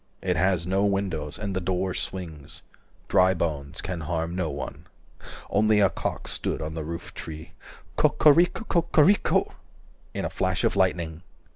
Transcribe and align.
It 0.23 0.35
has 0.35 0.65
no 0.65 0.83
windows, 0.83 1.37
and 1.37 1.55
the 1.55 1.61
door 1.61 1.93
swings, 1.93 2.63
Dry 3.07 3.35
bones 3.35 3.81
can 3.81 4.01
harm 4.01 4.35
no 4.35 4.49
one. 4.49 4.87
390 5.19 5.25
Only 5.51 5.79
a 5.79 5.89
cock 5.91 6.27
stood 6.27 6.59
on 6.59 6.73
the 6.73 6.83
roof 6.83 7.13
tree 7.13 7.51
Co 7.97 8.09
co 8.09 8.31
rico 8.31 8.63
co 8.63 8.81
co 8.81 9.01
rico 9.03 9.53
In 10.15 10.25
a 10.25 10.29
flash 10.31 10.63
of 10.63 10.75
lightning. 10.75 11.21